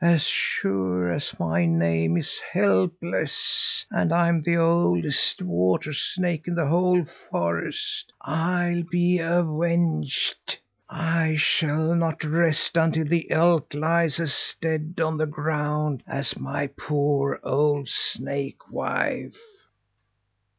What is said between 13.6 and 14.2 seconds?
lies